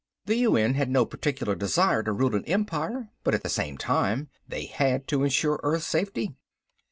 [0.25, 4.29] The UN had no particular desire to rule an empire, but at the same time
[4.47, 6.33] they had to insure Earth's safety.